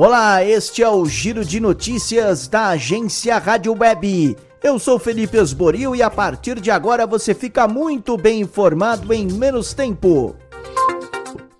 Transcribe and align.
Olá, 0.00 0.44
este 0.44 0.80
é 0.80 0.88
o 0.88 1.04
Giro 1.06 1.44
de 1.44 1.58
Notícias 1.58 2.46
da 2.46 2.68
agência 2.68 3.36
Rádio 3.36 3.76
Web. 3.76 4.36
Eu 4.62 4.78
sou 4.78 4.96
Felipe 4.96 5.36
Esboril 5.36 5.96
e 5.96 6.04
a 6.04 6.08
partir 6.08 6.60
de 6.60 6.70
agora 6.70 7.04
você 7.04 7.34
fica 7.34 7.66
muito 7.66 8.16
bem 8.16 8.42
informado 8.42 9.12
em 9.12 9.26
menos 9.26 9.74
tempo. 9.74 10.36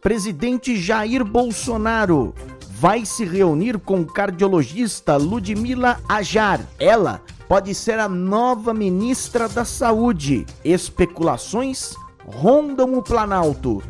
Presidente 0.01 0.81
Jair 0.81 1.25
Bolsonaro 1.25 2.33
vai 2.71 3.05
se 3.05 3.25
reunir 3.25 3.77
com 3.77 4.05
cardiologista 4.05 5.17
Ludmila 5.17 5.99
Ajar. 6.09 6.61
Ela 6.79 7.21
pode 7.49 7.75
ser 7.75 7.99
a 7.99 8.09
nova 8.09 8.73
ministra 8.73 9.49
da 9.49 9.65
Saúde. 9.65 10.47
Especulações 10.65 11.93
rondam 12.25 12.95
o 12.95 13.03
Planalto. 13.03 13.83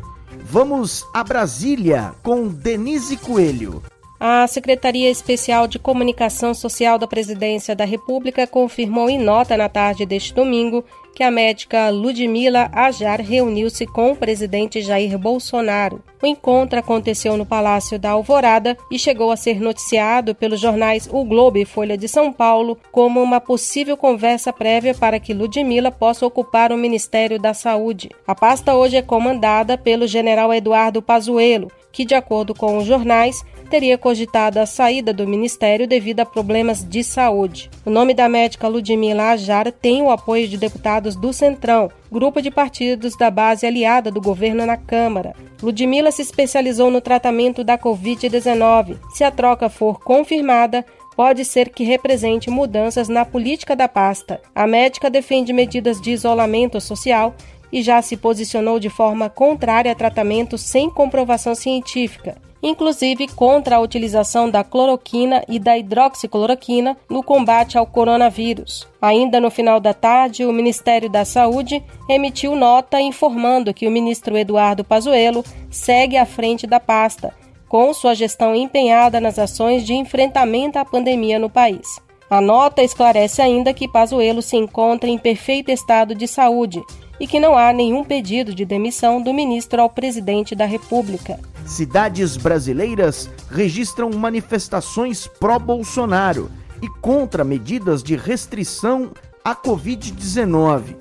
Vamos 0.43 1.05
a 1.13 1.23
Brasília 1.23 2.15
com 2.23 2.47
Denise 2.47 3.15
Coelho. 3.15 3.83
A 4.21 4.45
Secretaria 4.47 5.09
Especial 5.09 5.65
de 5.65 5.79
Comunicação 5.79 6.53
Social 6.53 6.99
da 6.99 7.07
Presidência 7.07 7.73
da 7.73 7.85
República 7.85 8.45
confirmou 8.45 9.09
em 9.09 9.17
nota 9.17 9.55
na 9.55 9.69
tarde 9.69 10.05
deste 10.05 10.33
domingo 10.33 10.83
que 11.15 11.23
a 11.23 11.31
médica 11.31 11.89
Ludmila 11.89 12.69
Ajar 12.73 13.21
reuniu-se 13.21 13.85
com 13.85 14.11
o 14.11 14.15
presidente 14.17 14.81
Jair 14.81 15.17
Bolsonaro. 15.17 16.03
O 16.21 16.25
encontro 16.25 16.77
aconteceu 16.77 17.37
no 17.37 17.45
Palácio 17.45 17.97
da 17.97 18.11
Alvorada 18.11 18.77
e 18.91 18.99
chegou 18.99 19.31
a 19.31 19.37
ser 19.37 19.61
noticiado 19.61 20.35
pelos 20.35 20.59
jornais 20.59 21.07
O 21.09 21.23
Globo 21.23 21.57
e 21.57 21.63
Folha 21.63 21.97
de 21.97 22.09
São 22.09 22.33
Paulo 22.33 22.77
como 22.91 23.21
uma 23.23 23.39
possível 23.39 23.95
conversa 23.95 24.51
prévia 24.51 24.93
para 24.93 25.17
que 25.17 25.33
Ludmila 25.33 25.91
possa 25.91 26.25
ocupar 26.25 26.73
o 26.73 26.77
Ministério 26.77 27.39
da 27.39 27.53
Saúde. 27.53 28.09
A 28.27 28.35
pasta 28.35 28.75
hoje 28.75 28.97
é 28.97 29.01
comandada 29.01 29.77
pelo 29.77 30.07
general 30.07 30.53
Eduardo 30.53 31.01
Pazuello, 31.01 31.71
que, 31.91 32.05
de 32.05 32.15
acordo 32.15 32.53
com 32.53 32.77
os 32.77 32.85
jornais, 32.85 33.43
teria 33.69 33.97
cogitado 33.97 34.59
a 34.59 34.65
saída 34.65 35.13
do 35.13 35.27
ministério 35.27 35.87
devido 35.87 36.21
a 36.21 36.25
problemas 36.25 36.83
de 36.83 37.03
saúde. 37.03 37.69
O 37.85 37.89
nome 37.89 38.13
da 38.13 38.27
médica 38.27 38.67
Ludmila 38.67 39.29
Ajar 39.29 39.71
tem 39.71 40.01
o 40.01 40.09
apoio 40.09 40.47
de 40.47 40.57
deputados 40.57 41.15
do 41.15 41.31
Centrão, 41.31 41.89
grupo 42.11 42.41
de 42.41 42.49
partidos 42.49 43.15
da 43.15 43.29
base 43.29 43.65
aliada 43.65 44.09
do 44.09 44.19
governo 44.19 44.65
na 44.65 44.75
Câmara. 44.75 45.35
Ludmila 45.61 46.11
se 46.11 46.21
especializou 46.21 46.89
no 46.89 47.01
tratamento 47.01 47.63
da 47.63 47.77
Covid-19. 47.77 48.97
Se 49.11 49.23
a 49.23 49.31
troca 49.31 49.69
for 49.69 49.99
confirmada, 49.99 50.83
pode 51.15 51.43
ser 51.43 51.69
que 51.69 51.83
represente 51.83 52.49
mudanças 52.49 53.09
na 53.09 53.25
política 53.25 53.75
da 53.75 53.89
pasta. 53.89 54.41
A 54.55 54.65
médica 54.65 55.09
defende 55.09 55.51
medidas 55.51 55.99
de 55.99 56.11
isolamento 56.11 56.79
social 56.79 57.35
e 57.71 57.81
já 57.81 58.01
se 58.01 58.17
posicionou 58.17 58.79
de 58.79 58.89
forma 58.89 59.29
contrária 59.29 59.91
a 59.91 59.95
tratamento 59.95 60.57
sem 60.57 60.89
comprovação 60.89 61.55
científica 61.55 62.37
inclusive 62.61 63.27
contra 63.29 63.77
a 63.77 63.79
utilização 63.79 64.49
da 64.49 64.63
cloroquina 64.63 65.43
e 65.47 65.59
da 65.59 65.77
hidroxicloroquina 65.77 66.97
no 67.09 67.23
combate 67.23 67.77
ao 67.77 67.85
coronavírus. 67.85 68.87
Ainda 69.01 69.39
no 69.39 69.49
final 69.49 69.79
da 69.79 69.93
tarde, 69.93 70.45
o 70.45 70.51
Ministério 70.51 71.09
da 71.09 71.23
Saúde 71.23 71.83
emitiu 72.09 72.55
nota 72.55 72.99
informando 72.99 73.73
que 73.73 73.87
o 73.87 73.91
ministro 73.91 74.37
Eduardo 74.37 74.83
Pazuello 74.83 75.43
segue 75.69 76.17
à 76.17 76.25
frente 76.25 76.67
da 76.67 76.79
pasta, 76.79 77.33
com 77.67 77.93
sua 77.93 78.13
gestão 78.13 78.55
empenhada 78.55 79.21
nas 79.21 79.39
ações 79.39 79.85
de 79.85 79.93
enfrentamento 79.93 80.77
à 80.77 80.85
pandemia 80.85 81.39
no 81.39 81.49
país. 81.49 81.99
A 82.29 82.41
nota 82.41 82.83
esclarece 82.83 83.41
ainda 83.41 83.73
que 83.73 83.87
Pazuello 83.87 84.41
se 84.41 84.55
encontra 84.55 85.09
em 85.09 85.17
perfeito 85.17 85.71
estado 85.71 86.13
de 86.13 86.27
saúde 86.27 86.83
e 87.19 87.27
que 87.27 87.39
não 87.39 87.57
há 87.57 87.73
nenhum 87.73 88.03
pedido 88.03 88.53
de 88.53 88.65
demissão 88.65 89.21
do 89.21 89.33
ministro 89.33 89.81
ao 89.81 89.89
presidente 89.89 90.55
da 90.55 90.65
República. 90.65 91.39
Cidades 91.65 92.37
brasileiras 92.37 93.29
registram 93.49 94.09
manifestações 94.11 95.27
pró-Bolsonaro 95.27 96.49
e 96.81 96.87
contra 97.01 97.43
medidas 97.43 98.01
de 98.01 98.15
restrição 98.15 99.11
à 99.43 99.55
Covid-19. 99.55 100.95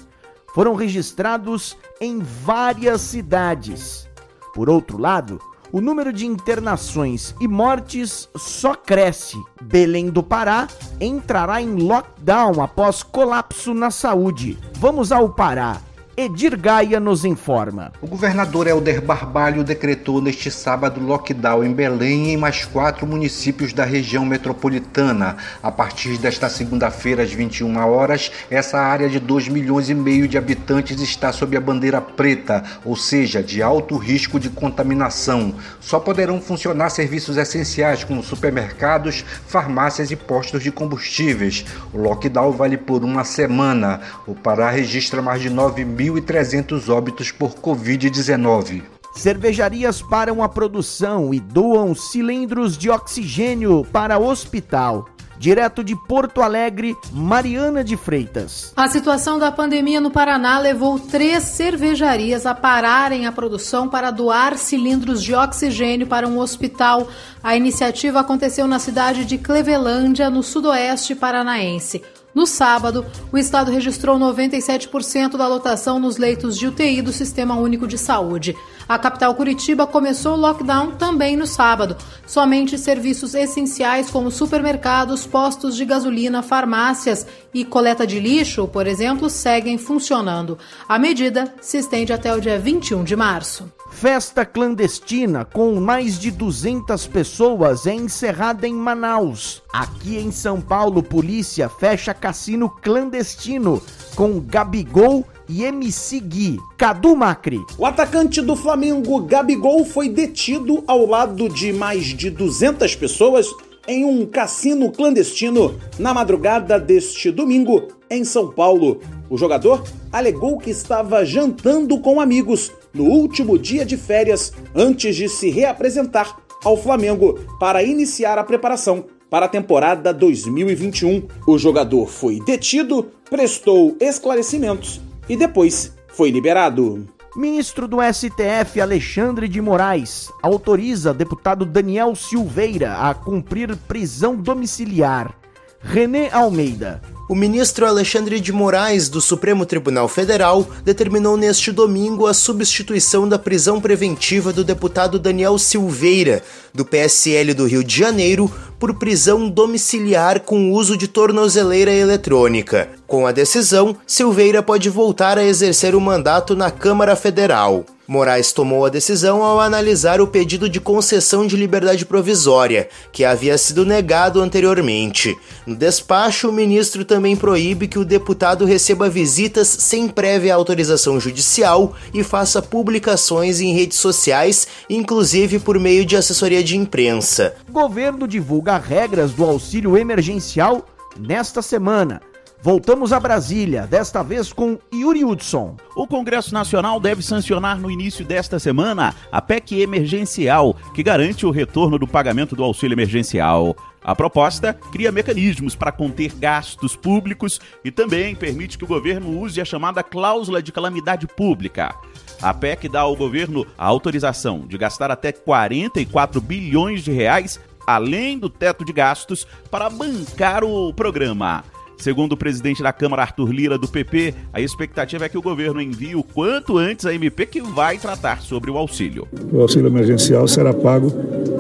Foram 0.55 0.75
registrados 0.75 1.77
em 2.01 2.19
várias 2.19 3.01
cidades. 3.01 4.09
Por 4.55 4.69
outro 4.69 4.99
lado, 4.99 5.41
o 5.71 5.81
número 5.81 6.13
de 6.13 6.27
internações 6.27 7.35
e 7.41 7.47
mortes 7.47 8.29
só 8.37 8.75
cresce. 8.75 9.37
Belém 9.61 10.09
do 10.09 10.23
Pará 10.23 10.67
entrará 11.01 11.61
em 11.61 11.75
lockdown 11.77 12.63
após 12.63 13.03
colapso 13.03 13.75
na 13.75 13.91
saúde. 13.91 14.59
Vamos 14.75 15.13
ao 15.13 15.29
Pará. 15.29 15.81
Edir 16.21 16.57
Gaia 16.57 16.99
nos 16.99 17.25
informa. 17.25 17.93
O 18.03 18.09
governador 18.09 18.67
Helder 18.67 19.01
Barbalho 19.01 19.63
decretou 19.63 20.21
neste 20.21 20.51
sábado 20.51 21.01
lockdown 21.01 21.63
em 21.63 21.73
Belém 21.73 22.27
e 22.27 22.33
em 22.33 22.37
mais 22.37 22.65
quatro 22.65 23.07
municípios 23.07 23.73
da 23.73 23.85
região 23.85 24.27
metropolitana. 24.27 25.37
A 25.63 25.71
partir 25.71 26.19
desta 26.19 26.49
segunda-feira, 26.49 27.23
às 27.23 27.33
21 27.33 27.79
horas, 27.89 28.33
essa 28.51 28.81
área 28.81 29.09
de 29.09 29.21
2 29.21 29.47
milhões 29.47 29.91
e 29.91 29.95
meio 29.95 30.27
de 30.27 30.37
habitantes 30.37 31.01
está 31.01 31.31
sob 31.31 31.57
a 31.57 31.61
bandeira 31.61 32.01
preta, 32.01 32.65
ou 32.85 32.97
seja, 32.97 33.41
de 33.41 33.63
alto 33.63 33.97
risco 33.97 34.41
de 34.41 34.51
contaminação. 34.51 35.55
Só 35.79 36.01
poderão 36.01 36.41
funcionar 36.41 36.91
serviços 36.91 37.37
essenciais 37.37 38.03
como 38.03 38.25
supermercados, 38.25 39.25
farmácias 39.47 40.11
e 40.11 40.17
postos 40.17 40.65
de 40.65 40.73
combustíveis. 40.73 41.65
O 41.93 41.99
lockdown 41.99 42.51
vale 42.51 42.77
por 42.77 43.05
uma 43.05 43.23
semana. 43.23 44.01
O 44.27 44.35
Pará 44.35 44.69
registra 44.69 45.23
mais 45.23 45.41
de 45.41 45.49
9 45.49 45.85
mil 45.85 46.08
1.300 46.11 46.89
óbitos 46.89 47.31
por 47.31 47.55
Covid-19. 47.55 48.83
Cervejarias 49.15 50.01
param 50.01 50.43
a 50.43 50.49
produção 50.49 51.35
e 51.35 51.41
doam 51.41 51.95
cilindros 51.95 52.79
de 52.79 52.89
oxigênio 52.89 53.85
para 53.93 54.19
hospital. 54.19 55.09
Direto 55.39 55.85
de 55.85 55.95
Porto 55.95 56.43
Alegre, 56.43 56.97
Mariana 57.13 57.85
de 57.85 57.97
Freitas. 57.97 58.73
A 58.77 58.89
situação 58.89 59.39
da 59.39 59.53
pandemia 59.53 60.01
no 60.01 60.11
Paraná 60.11 60.59
levou 60.59 60.99
três 60.99 61.45
cervejarias 61.45 62.45
a 62.45 62.55
pararem 62.55 63.25
a 63.25 63.31
produção 63.31 63.89
para 63.89 64.11
doar 64.11 64.59
cilindros 64.59 65.23
de 65.23 65.35
oxigênio 65.35 66.09
para 66.09 66.27
um 66.27 66.41
hospital. 66.41 67.09
A 67.41 67.57
iniciativa 67.57 68.19
aconteceu 68.19 68.67
na 68.67 68.81
cidade 68.81 69.25
de 69.25 69.39
Clevelândia, 69.39 70.29
no 70.29 70.43
sudoeste 70.43 71.15
paranaense. 71.15 72.03
No 72.35 72.47
sábado, 72.47 73.07
o 73.33 73.39
estado 73.39 73.71
registrou 73.71 74.19
97% 74.19 75.37
da 75.37 75.49
lotação 75.49 75.99
nos 75.99 76.19
leitos 76.19 76.57
de 76.57 76.67
UTI 76.67 77.03
do 77.03 77.13
Sistema 77.13 77.57
Único 77.57 77.87
de 77.87 77.97
Saúde. 77.97 78.55
A 78.89 78.99
capital 78.99 79.35
Curitiba 79.35 79.87
começou 79.87 80.35
o 80.35 80.41
lockdown 80.41 80.93
também 80.93 81.37
no 81.37 81.47
sábado. 81.47 81.97
Somente 82.27 82.79
serviços 82.79 83.35
essenciais 83.35 84.11
como 84.11 84.31
supermercados, 84.31 85.27
postos 85.27 85.77
de 85.77 85.85
gasolina, 85.85 86.43
farmácias 86.43 87.27
e 87.53 87.65
coleta 87.65 88.07
de 88.07 88.21
lixo, 88.21 88.69
por 88.69 88.87
exemplo, 88.87 89.29
seguem 89.29 89.77
funcionando. 89.77 90.59
A 90.89 90.99
medida 90.99 91.53
se 91.61 91.79
estende 91.79 92.13
até 92.13 92.35
o 92.35 92.41
dia 92.41 92.59
21 92.59 93.05
de 93.05 93.17
março. 93.17 93.78
Festa 93.91 94.45
clandestina 94.45 95.45
com 95.45 95.75
mais 95.81 96.19
de 96.19 96.31
200 96.31 97.07
pessoas 97.09 97.87
é 97.87 97.95
encerrada 97.95 98.67
em 98.69 98.73
Manaus. 98.73 99.61
Aqui 99.73 100.17
em 100.17 100.31
São 100.31 100.61
Paulo, 100.61 101.03
polícia 101.03 101.69
fecha 101.69 102.15
cassino 102.15 102.71
clandestino 102.71 103.83
com 104.15 104.39
Gabigol 104.39 105.27
e 105.49 105.65
MC 105.65 106.21
Gui. 106.21 106.59
Cadu 106.77 107.17
Macri. 107.17 107.61
O 107.77 107.87
atacante 107.87 108.41
do 108.41 108.55
Flamengo, 108.55 109.21
Gabigol, 109.23 109.85
foi 109.85 110.09
detido 110.09 110.85
ao 110.87 111.05
lado 111.07 111.49
de 111.49 111.73
mais 111.73 112.05
de 112.05 112.31
200 112.31 112.95
pessoas 112.95 113.49
em 113.89 114.05
um 114.05 114.27
cassino 114.27 114.93
clandestino 114.93 115.75
na 115.99 116.13
madrugada 116.13 116.79
deste 116.79 117.31
domingo 117.31 117.89
em 118.11 118.23
São 118.23 118.51
Paulo. 118.51 119.01
O 119.31 119.37
jogador 119.37 119.83
alegou 120.13 120.59
que 120.59 120.71
estava 120.71 121.25
jantando 121.25 121.99
com 121.99 122.21
amigos 122.21 122.71
no 122.93 123.05
último 123.05 123.59
dia 123.59 123.85
de 123.85 123.97
férias 123.97 124.53
antes 124.75 125.17
de 125.17 125.29
se 125.29 125.51
reapresentar 125.51 126.37
ao 126.65 126.77
Flamengo 126.77 127.39
para 127.59 127.83
iniciar 127.83 128.39
a 128.39 128.45
preparação 128.45 129.05
para 129.31 129.47
a 129.47 129.49
temporada 129.49 130.13
2021. 130.13 131.29
O 131.47 131.59
jogador 131.59 132.09
foi 132.09 132.41
detido, 132.41 133.11
prestou 133.31 133.97
esclarecimentos 134.01 135.01
e 135.29 135.37
depois 135.37 135.95
foi 136.09 136.31
liberado. 136.31 137.07
Ministro 137.37 137.87
do 137.87 137.99
STF 138.03 138.81
Alexandre 138.81 139.47
de 139.47 139.61
Moraes 139.61 140.29
autoriza 140.43 141.15
deputado 141.15 141.65
Daniel 141.65 142.17
Silveira 142.17 142.97
a 142.97 143.15
cumprir 143.15 143.77
prisão 143.77 144.35
domiciliar. 144.35 145.39
René 145.81 146.31
Almeida 146.33 147.01
o 147.29 147.35
ministro 147.35 147.87
Alexandre 147.87 148.41
de 148.41 148.53
Moraes, 148.53 149.09
do 149.09 149.21
Supremo 149.21 149.67
Tribunal 149.67 150.09
Federal, 150.09 150.67
determinou 150.83 151.37
neste 151.37 151.71
domingo 151.71 152.27
a 152.27 152.33
substituição 152.33 153.29
da 153.29 153.39
prisão 153.39 153.81
preventiva 153.81 154.53
do 154.53 154.65
deputado 154.65 155.19
Daniel 155.19 155.59
Silveira, 155.59 156.43
do 156.73 156.87
PSL 156.87 157.53
do 157.53 157.67
Rio 157.67 157.85
de 157.85 157.95
Janeiro, 157.95 158.51
por 158.79 158.95
prisão 158.95 159.49
domiciliar 159.49 160.41
com 160.41 160.73
uso 160.73 160.97
de 160.97 161.07
tornozeleira 161.07 161.93
eletrônica. 161.93 162.89
Com 163.07 163.27
a 163.27 163.33
decisão, 163.33 163.95
Silveira 164.07 164.63
pode 164.63 164.89
voltar 164.89 165.37
a 165.37 165.45
exercer 165.45 165.95
o 165.95 166.01
mandato 166.01 166.57
na 166.57 166.71
Câmara 166.71 167.15
Federal. 167.15 167.85
Moraes 168.09 168.53
tomou 168.55 168.87
a 168.87 168.89
decisão 168.89 169.43
ao 169.43 169.61
analisar 169.61 170.19
o 170.19 170.27
pedido 170.27 170.67
de 170.67 170.81
concessão 170.81 171.47
de 171.47 171.59
liberdade 171.59 172.07
provisória, 172.07 172.89
que 173.13 173.23
havia 173.23 173.59
sido 173.59 173.85
negado 173.85 174.41
anteriormente. 174.41 175.37
No 175.67 175.77
despacho, 175.77 176.49
o 176.49 176.53
ministro 176.53 177.05
também 177.05 177.37
proíbe 177.37 177.87
que 177.87 177.99
o 177.99 178.07
deputado 178.07 178.65
receba 178.65 179.11
visitas 179.11 179.69
sem 179.69 180.09
prévia 180.09 180.55
autorização 180.55 181.21
judicial 181.21 181.95
e 182.15 182.25
faça 182.25 182.63
publicações 182.63 183.61
em 183.61 183.75
redes 183.75 183.99
sociais, 183.99 184.67
inclusive 184.89 185.59
por 185.59 185.79
meio 185.79 186.07
de 186.07 186.17
assessoria 186.17 186.65
de 186.65 186.79
imprensa. 186.79 187.57
Governo 187.71 188.27
divulga 188.27 188.79
regras 188.79 189.33
do 189.33 189.45
auxílio 189.45 189.99
emergencial 189.99 190.83
nesta 191.19 191.61
semana. 191.61 192.23
Voltamos 192.61 193.13
a 193.13 193.21
Brasília, 193.21 193.87
desta 193.87 194.21
vez 194.21 194.53
com 194.53 194.79
Yuri 194.93 195.25
Hudson. 195.25 195.77
O 195.95 196.09
Congresso 196.09 196.53
Nacional 196.53 196.99
deve 196.99 197.23
sancionar 197.23 197.79
no 197.79 197.89
início 197.89 198.25
desta 198.25 198.59
semana 198.59 199.15
a 199.31 199.41
PEC 199.41 199.81
emergencial, 199.81 200.77
que 200.93 201.05
garante 201.05 201.47
o 201.47 201.53
retorno 201.53 201.97
do 202.01 202.07
pagamento 202.07 202.57
do 202.57 202.65
auxílio 202.65 202.97
emergencial. 202.97 203.77
A 204.03 204.13
proposta 204.15 204.75
cria 204.75 205.13
mecanismos 205.13 205.77
para 205.77 205.93
conter 205.93 206.33
gastos 206.35 206.97
públicos 206.97 207.61
e 207.85 207.93
também 207.93 208.35
permite 208.35 208.77
que 208.77 208.85
o 208.85 208.89
governo 208.89 209.39
use 209.39 209.61
a 209.61 209.65
chamada 209.65 210.03
cláusula 210.03 210.61
de 210.61 210.73
calamidade 210.73 211.29
pública. 211.29 211.95
A 212.43 212.53
PEC 212.53 212.89
dá 212.89 213.03
ao 213.03 213.15
governo 213.15 213.65
a 213.79 213.87
autorização 213.87 214.67
de 214.67 214.77
gastar 214.77 215.13
até 215.13 215.31
44 215.31 216.41
bilhões 216.41 217.05
de 217.05 217.13
reais 217.13 217.61
além 217.87 218.39
do 218.39 218.51
teto 218.51 218.85
de 218.85 218.93
gastos 218.93 219.47
para 219.71 219.89
bancar 219.89 220.63
o 220.63 220.93
programa. 220.93 221.65
Segundo 221.99 222.33
o 222.33 222.37
presidente 222.37 222.83
da 222.83 222.93
Câmara, 222.93 223.23
Arthur 223.23 223.51
Lira, 223.51 223.77
do 223.77 223.89
PP, 223.89 224.33
a 224.53 224.61
expectativa 224.61 225.25
é 225.25 225.29
que 225.29 225.37
o 225.37 225.43
governo 225.43 225.83
envie 225.83 226.15
o 226.15 226.23
quanto 226.23 226.79
antes 226.79 227.05
a 227.05 227.13
MP 227.13 227.45
que 227.45 227.61
vai 227.61 227.99
tratar 227.99 228.41
sobre 228.41 228.71
o 228.71 228.79
auxílio. 228.79 229.27
O 229.53 229.61
auxílio 229.61 229.89
emergencial 229.89 230.47
será 230.47 230.73
pago 230.73 231.13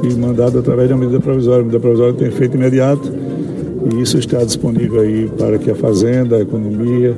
e 0.02 0.14
mandado 0.14 0.60
através 0.60 0.88
de 0.88 0.94
uma 0.94 1.00
medida 1.00 1.20
provisória. 1.20 1.60
A 1.60 1.64
medida 1.64 1.80
provisória 1.80 2.14
tem 2.14 2.28
efeito 2.28 2.56
imediato 2.56 3.12
e 3.92 4.00
isso 4.00 4.16
está 4.16 4.44
disponível 4.44 5.00
aí 5.00 5.28
para 5.28 5.58
que 5.58 5.70
a 5.70 5.74
Fazenda, 5.74 6.36
a 6.36 6.40
economia, 6.40 7.16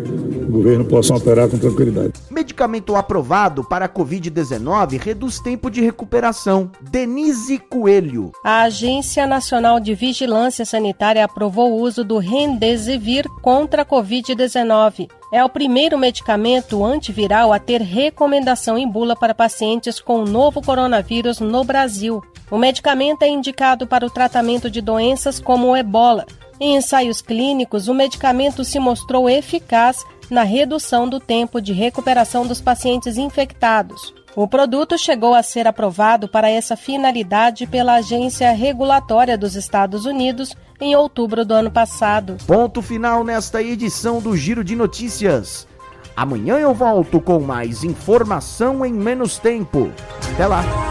governo 0.50 0.84
possam 0.84 1.16
operar 1.16 1.48
com 1.48 1.58
tranquilidade. 1.58 2.12
Medicamento 2.30 2.96
aprovado 2.96 3.62
para 3.64 3.84
a 3.84 3.88
Covid-19 3.88 4.98
reduz 4.98 5.38
tempo 5.38 5.70
de 5.70 5.80
recuperação. 5.80 6.70
Denise 6.80 7.58
Coelho. 7.58 8.32
A 8.44 8.62
Agência 8.62 9.26
Nacional 9.26 9.80
de 9.80 9.94
Vigilância 9.94 10.64
Sanitária 10.64 11.24
aprovou 11.24 11.72
o 11.72 11.80
uso 11.80 12.04
do 12.04 12.18
Remdesivir 12.18 13.28
contra 13.42 13.82
a 13.82 13.86
Covid-19. 13.86 15.08
É 15.32 15.44
o 15.44 15.48
primeiro 15.48 15.96
medicamento 15.96 16.84
antiviral 16.84 17.52
a 17.52 17.58
ter 17.58 17.80
recomendação 17.80 18.76
em 18.76 18.88
bula 18.88 19.14
para 19.14 19.34
pacientes 19.34 20.00
com 20.00 20.22
o 20.22 20.26
novo 20.26 20.60
coronavírus 20.60 21.38
no 21.38 21.62
Brasil. 21.62 22.20
O 22.50 22.58
medicamento 22.58 23.22
é 23.22 23.28
indicado 23.28 23.86
para 23.86 24.04
o 24.04 24.10
tratamento 24.10 24.68
de 24.68 24.80
doenças 24.80 25.38
como 25.38 25.68
o 25.68 25.76
ebola. 25.76 26.26
Em 26.58 26.76
ensaios 26.76 27.22
clínicos, 27.22 27.86
o 27.86 27.94
medicamento 27.94 28.64
se 28.64 28.78
mostrou 28.78 29.30
eficaz 29.30 30.04
na 30.30 30.42
redução 30.42 31.08
do 31.08 31.18
tempo 31.18 31.60
de 31.60 31.72
recuperação 31.72 32.46
dos 32.46 32.60
pacientes 32.60 33.16
infectados. 33.16 34.14
O 34.36 34.46
produto 34.46 34.96
chegou 34.96 35.34
a 35.34 35.42
ser 35.42 35.66
aprovado 35.66 36.28
para 36.28 36.48
essa 36.48 36.76
finalidade 36.76 37.66
pela 37.66 37.94
Agência 37.94 38.52
Regulatória 38.52 39.36
dos 39.36 39.56
Estados 39.56 40.06
Unidos 40.06 40.54
em 40.80 40.94
outubro 40.94 41.44
do 41.44 41.52
ano 41.52 41.70
passado. 41.70 42.36
Ponto 42.46 42.80
final 42.80 43.24
nesta 43.24 43.62
edição 43.62 44.20
do 44.20 44.36
Giro 44.36 44.62
de 44.62 44.76
Notícias. 44.76 45.66
Amanhã 46.16 46.58
eu 46.58 46.72
volto 46.72 47.20
com 47.20 47.40
mais 47.40 47.82
informação 47.82 48.84
em 48.84 48.92
menos 48.92 49.38
tempo. 49.38 49.90
Até 50.32 50.46
lá! 50.46 50.89